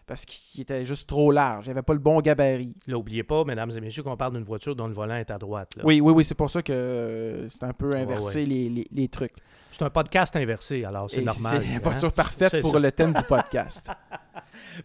Parce 0.09 0.25
qu'il 0.25 0.61
était 0.61 0.87
juste 0.87 1.07
trop 1.07 1.31
large. 1.31 1.67
Il 1.67 1.69
avait 1.69 1.83
pas 1.83 1.93
le 1.93 1.99
bon 1.99 2.19
gabarit. 2.19 2.75
Là, 2.87 2.97
oubliez 2.97 3.21
pas, 3.21 3.43
mesdames 3.43 3.69
et 3.69 3.79
messieurs, 3.79 4.01
qu'on 4.01 4.17
parle 4.17 4.33
d'une 4.33 4.43
voiture 4.43 4.75
dont 4.75 4.87
le 4.87 4.93
volant 4.93 5.17
est 5.17 5.29
à 5.29 5.37
droite. 5.37 5.75
là. 5.75 5.83
Oui, 5.85 6.01
oui, 6.01 6.11
oui, 6.11 6.25
c'est 6.25 6.33
pour 6.33 6.49
ça 6.49 6.63
que 6.63 6.73
euh, 6.73 7.47
c'est 7.47 7.63
un 7.63 7.73
peu 7.73 7.95
inversé 7.95 8.39
ouais. 8.39 8.45
Les, 8.45 8.69
les- 8.69 8.87
les 8.91 9.07
trucs. 9.07 9.33
C'est 9.69 9.83
un 9.83 9.91
podcast 9.91 10.35
inversé, 10.35 10.83
alors 10.83 11.11
c'est 11.11 11.21
normal. 11.21 11.61
C'est 11.63 11.69
la 11.69 11.75
hein? 11.75 11.79
voiture 11.83 12.11
parfaite 12.11 12.59
pour 12.61 12.71
ça. 12.71 12.79
le 12.79 12.91
thème 12.91 13.13
du 13.13 13.21
podcast. 13.23 13.87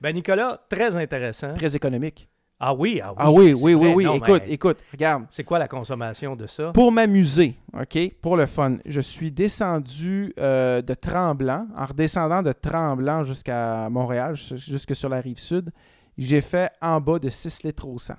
Ben, 0.00 0.14
Nicolas, 0.14 0.60
très 0.68 0.94
intéressant. 0.94 1.54
Très 1.54 1.74
économique. 1.74 2.28
Ah 2.60 2.72
oui, 2.72 3.00
ah 3.02 3.10
oui. 3.10 3.16
Ah 3.18 3.30
oui, 3.30 3.52
oui, 3.52 3.74
oui, 3.74 3.74
vrai. 3.74 3.94
oui. 3.94 4.04
Non, 4.04 4.14
écoute, 4.14 4.42
mais 4.46 4.52
écoute, 4.54 4.78
regarde. 4.92 5.26
C'est 5.30 5.44
quoi 5.44 5.58
la 5.58 5.68
consommation 5.68 6.36
de 6.36 6.46
ça? 6.46 6.70
Pour 6.72 6.92
m'amuser, 6.92 7.56
OK, 7.78 7.98
pour 8.22 8.36
le 8.36 8.46
fun, 8.46 8.76
je 8.86 9.00
suis 9.00 9.30
descendu 9.32 10.32
euh, 10.38 10.80
de 10.80 10.94
Tremblant, 10.94 11.66
en 11.76 11.86
redescendant 11.86 12.42
de 12.42 12.52
Tremblant 12.52 13.24
jusqu'à 13.24 13.88
Montréal, 13.90 14.36
jus- 14.36 14.56
jusque 14.58 14.94
sur 14.94 15.08
la 15.08 15.20
rive 15.20 15.38
sud, 15.38 15.70
j'ai 16.16 16.40
fait 16.40 16.70
en 16.80 17.00
bas 17.00 17.18
de 17.18 17.28
6 17.28 17.64
litres 17.64 17.86
au 17.88 17.98
100. 17.98 18.14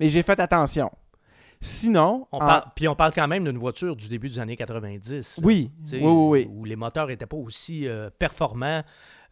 Mais 0.00 0.08
j'ai 0.08 0.22
fait 0.22 0.40
attention. 0.40 0.90
Sinon, 1.62 2.26
On 2.32 2.38
en- 2.38 2.46
parle- 2.46 2.64
Puis 2.74 2.88
on 2.88 2.94
parle 2.94 3.12
quand 3.14 3.28
même 3.28 3.44
d'une 3.44 3.58
voiture 3.58 3.94
du 3.94 4.08
début 4.08 4.28
des 4.30 4.38
années 4.38 4.56
90. 4.56 5.36
là. 5.38 5.42
oui, 5.46 5.70
oui, 5.92 5.98
oui, 6.00 6.08
oui. 6.10 6.48
Où 6.50 6.64
les 6.64 6.76
moteurs 6.76 7.08
n'étaient 7.08 7.26
pas 7.26 7.36
aussi 7.36 7.86
euh, 7.86 8.08
performants 8.18 8.82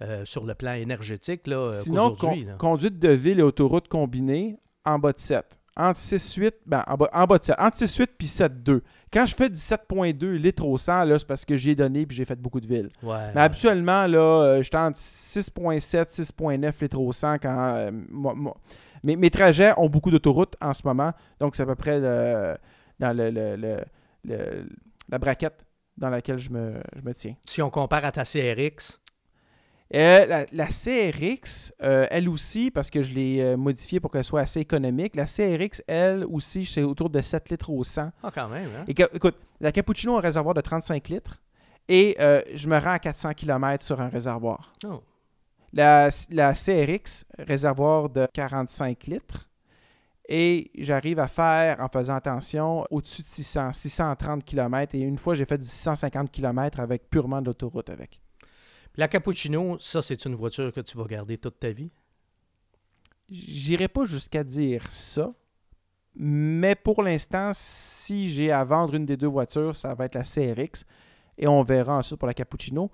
euh, 0.02 0.24
sur 0.26 0.44
le 0.44 0.54
plan 0.54 0.74
énergétique 0.74 1.48
euh, 1.48 1.68
Sinon, 1.68 2.10
qu'aujourd'hui. 2.10 2.44
con- 2.44 2.56
conduite 2.58 2.98
de 2.98 3.08
ville 3.08 3.40
et 3.40 3.42
autoroute 3.42 3.88
combinée, 3.88 4.58
en 4.84 4.98
bas 4.98 5.12
de 5.12 5.18
7. 5.18 5.58
Entre 5.80 6.00
6,8, 6.00 6.52
ben, 6.66 6.82
en, 6.88 6.96
bas, 6.96 7.08
en 7.12 7.24
bas 7.24 7.38
de 7.38 7.44
7. 7.44 7.56
Entre 7.58 7.76
6,8 7.78 8.06
puis 8.18 8.26
7,2. 8.26 8.80
Quand 9.12 9.24
je 9.26 9.34
fais 9.34 9.48
du 9.48 9.56
7,2 9.56 10.32
litres 10.32 10.64
au 10.66 10.76
100, 10.76 11.04
là, 11.04 11.18
c'est 11.18 11.26
parce 11.26 11.44
que 11.44 11.56
j'y 11.56 11.70
ai 11.70 11.74
donné 11.76 12.04
puis 12.04 12.16
j'ai 12.16 12.24
fait 12.24 12.34
beaucoup 12.38 12.60
de 12.60 12.66
villes. 12.66 12.90
Ouais, 13.02 13.32
Mais 13.34 13.40
habituellement, 13.40 14.06
là, 14.06 14.60
j'étais 14.60 14.76
entre 14.76 14.98
6,7, 14.98 16.10
6,9 16.10 16.80
litres 16.82 16.98
au 16.98 17.12
100 17.12 17.38
quand. 17.38 17.74
euh, 17.76 17.90
moi- 18.10 18.34
moi- 18.34 18.56
mes, 19.02 19.16
mes 19.16 19.30
trajets 19.30 19.72
ont 19.76 19.88
beaucoup 19.88 20.10
d'autoroutes 20.10 20.56
en 20.60 20.72
ce 20.74 20.82
moment, 20.84 21.12
donc 21.40 21.56
c'est 21.56 21.62
à 21.62 21.66
peu 21.66 21.74
près 21.74 21.98
le- 22.00 22.56
dans 22.98 23.16
le, 23.16 23.30
le- 23.30 23.56
le- 23.56 23.84
le- 24.24 24.68
la 25.08 25.18
braquette 25.18 25.64
dans 25.96 26.10
laquelle 26.10 26.38
je 26.38 26.50
me, 26.50 26.74
je 26.96 27.02
me 27.02 27.12
tiens. 27.14 27.34
Si 27.44 27.60
on 27.62 27.70
compare 27.70 28.04
à 28.04 28.12
ta 28.12 28.24
CRX, 28.24 29.00
Euh, 29.94 30.26
la, 30.26 30.44
la 30.52 30.66
CRX, 30.66 31.72
euh, 31.82 32.06
elle 32.10 32.28
aussi, 32.28 32.70
parce 32.70 32.90
que 32.90 33.02
je 33.02 33.14
l'ai 33.14 33.40
euh, 33.40 33.56
modifiée 33.56 34.00
pour 34.00 34.10
qu'elle 34.10 34.22
soit 34.22 34.42
assez 34.42 34.60
économique, 34.60 35.16
la 35.16 35.24
CRX, 35.24 35.82
elle 35.86 36.26
aussi, 36.30 36.66
c'est 36.66 36.82
autour 36.82 37.08
de 37.08 37.22
7 37.22 37.48
litres 37.48 37.70
au 37.70 37.82
100. 37.82 38.10
ah, 38.22 38.30
quand 38.34 38.48
même, 38.48 38.68
hein? 38.76 38.84
Et 38.86 38.94
écoute, 39.14 39.36
la 39.60 39.72
Cappuccino 39.72 40.16
a 40.16 40.18
un 40.18 40.20
réservoir 40.20 40.54
de 40.54 40.60
35 40.60 41.08
litres 41.08 41.40
et 41.88 42.16
euh, 42.20 42.42
je 42.54 42.68
me 42.68 42.76
rends 42.78 42.92
à 42.92 42.98
400 42.98 43.32
km 43.32 43.82
sur 43.82 43.98
un 44.02 44.10
réservoir. 44.10 44.74
Oh. 44.84 45.00
La, 45.72 46.08
la 46.30 46.54
CRX, 46.54 47.24
réservoir 47.38 48.08
de 48.08 48.26
45 48.32 49.06
litres. 49.06 49.48
Et 50.30 50.70
j'arrive 50.76 51.18
à 51.20 51.28
faire, 51.28 51.80
en 51.80 51.88
faisant 51.88 52.14
attention, 52.14 52.84
au-dessus 52.90 53.22
de 53.22 53.26
600, 53.26 53.72
630 53.72 54.44
km. 54.44 54.94
Et 54.94 55.00
une 55.00 55.16
fois, 55.16 55.34
j'ai 55.34 55.46
fait 55.46 55.56
du 55.58 55.66
650 55.66 56.30
km 56.30 56.80
avec 56.80 57.08
purement 57.08 57.40
de 57.40 57.46
l'autoroute 57.46 57.88
avec. 57.88 58.20
La 58.96 59.08
Cappuccino, 59.08 59.78
ça, 59.78 60.02
c'est 60.02 60.24
une 60.26 60.34
voiture 60.34 60.72
que 60.72 60.80
tu 60.80 60.98
vas 60.98 61.04
garder 61.04 61.38
toute 61.38 61.58
ta 61.58 61.70
vie? 61.70 61.90
J'irai 63.30 63.88
pas 63.88 64.04
jusqu'à 64.04 64.44
dire 64.44 64.90
ça. 64.90 65.32
Mais 66.14 66.74
pour 66.74 67.02
l'instant, 67.02 67.52
si 67.54 68.28
j'ai 68.28 68.50
à 68.50 68.64
vendre 68.64 68.94
une 68.94 69.06
des 69.06 69.16
deux 69.16 69.28
voitures, 69.28 69.76
ça 69.76 69.94
va 69.94 70.06
être 70.06 70.14
la 70.14 70.24
CRX. 70.24 70.84
Et 71.38 71.46
on 71.46 71.62
verra 71.62 71.96
ensuite 71.96 72.18
pour 72.18 72.26
la 72.26 72.34
Cappuccino. 72.34 72.90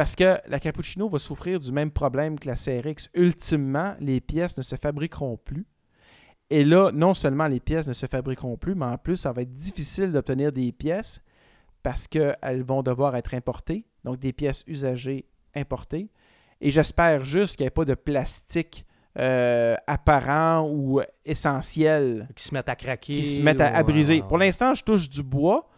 Parce 0.00 0.16
que 0.16 0.38
la 0.48 0.58
Cappuccino 0.58 1.10
va 1.10 1.18
souffrir 1.18 1.60
du 1.60 1.70
même 1.72 1.90
problème 1.90 2.38
que 2.38 2.48
la 2.48 2.54
CRX. 2.54 3.10
Ultimement, 3.12 3.96
les 4.00 4.22
pièces 4.22 4.56
ne 4.56 4.62
se 4.62 4.74
fabriqueront 4.74 5.36
plus. 5.36 5.66
Et 6.48 6.64
là, 6.64 6.90
non 6.90 7.14
seulement 7.14 7.46
les 7.46 7.60
pièces 7.60 7.86
ne 7.86 7.92
se 7.92 8.06
fabriqueront 8.06 8.56
plus, 8.56 8.74
mais 8.74 8.86
en 8.86 8.96
plus, 8.96 9.18
ça 9.18 9.30
va 9.30 9.42
être 9.42 9.52
difficile 9.52 10.10
d'obtenir 10.10 10.52
des 10.52 10.72
pièces 10.72 11.20
parce 11.82 12.08
qu'elles 12.08 12.62
vont 12.62 12.82
devoir 12.82 13.14
être 13.14 13.34
importées. 13.34 13.84
Donc, 14.02 14.18
des 14.18 14.32
pièces 14.32 14.64
usagées 14.66 15.26
importées. 15.54 16.08
Et 16.62 16.70
j'espère 16.70 17.22
juste 17.22 17.56
qu'il 17.56 17.64
n'y 17.64 17.68
ait 17.68 17.70
pas 17.70 17.84
de 17.84 17.92
plastique 17.92 18.86
euh, 19.18 19.76
apparent 19.86 20.66
ou 20.66 21.02
essentiel 21.26 22.26
Qui 22.34 22.44
se 22.44 22.54
mettent 22.54 22.70
à 22.70 22.76
craquer. 22.76 23.16
qui 23.16 23.22
se 23.22 23.40
mettent 23.42 23.60
à, 23.60 23.82
briser. 23.82 24.22
ah, 24.24 24.26
Pour 24.26 24.38
l'instant, 24.38 24.72
je 24.74 24.82
touche 24.82 25.10
du 25.10 25.22
bois. 25.22 25.68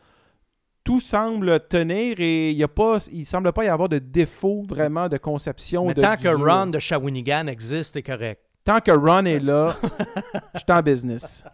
Tout 0.85 1.01
semble 1.01 1.61
tenir 1.69 2.19
et 2.19 2.51
il 2.51 2.57
y 2.57 2.65
a 2.65 2.69
pas, 2.69 2.99
il 3.13 3.25
semble 3.25 3.53
pas 3.53 3.65
y 3.65 3.69
avoir 3.69 3.89
de 3.89 3.99
défaut 3.99 4.65
vraiment 4.69 5.09
de 5.09 5.17
conception. 5.17 5.87
Mais 5.87 5.95
de 5.95 6.01
tant 6.03 6.17
que. 6.17 6.29
Ron 6.29 6.67
de 6.67 6.79
Shawinigan 6.79 7.47
existe, 7.47 7.95
c'est 7.95 8.03
correct. 8.03 8.43
Tant 8.65 8.81
que 8.81 8.91
Ron 8.91 9.25
est 9.25 9.41
là, 9.41 9.77
je 10.55 10.59
suis 10.59 10.73
en 10.73 10.83
business. 10.83 11.45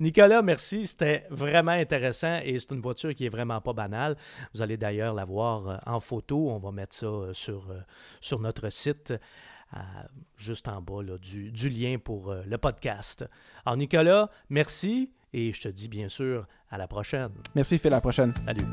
Nicolas, 0.00 0.42
merci. 0.42 0.86
C'était 0.86 1.24
vraiment 1.30 1.72
intéressant 1.72 2.38
et 2.44 2.58
c'est 2.58 2.72
une 2.72 2.80
voiture 2.80 3.14
qui 3.14 3.26
est 3.26 3.30
vraiment 3.30 3.60
pas 3.60 3.72
banale. 3.72 4.16
Vous 4.54 4.62
allez 4.62 4.76
d'ailleurs 4.76 5.14
la 5.14 5.24
voir 5.24 5.68
euh, 5.68 5.76
en 5.86 6.00
photo. 6.00 6.50
On 6.50 6.58
va 6.58 6.70
mettre 6.70 6.94
ça 6.94 7.06
euh, 7.06 7.32
sur, 7.32 7.70
euh, 7.70 7.80
sur 8.20 8.38
notre 8.40 8.70
site, 8.70 9.12
euh, 9.74 9.80
juste 10.36 10.68
en 10.68 10.80
bas 10.80 11.02
là, 11.02 11.18
du, 11.18 11.50
du 11.50 11.68
lien 11.68 11.98
pour 11.98 12.30
euh, 12.30 12.42
le 12.46 12.56
podcast. 12.58 13.28
Alors, 13.66 13.76
Nicolas, 13.76 14.30
merci 14.48 15.12
et 15.32 15.52
je 15.52 15.60
te 15.60 15.68
dis 15.68 15.88
bien 15.88 16.08
sûr 16.08 16.46
à 16.70 16.78
la 16.78 16.86
prochaine. 16.86 17.30
Merci, 17.54 17.78
Phil. 17.78 17.92
À 17.92 17.96
la 17.96 18.00
prochaine. 18.00 18.32
Salut. 18.46 18.66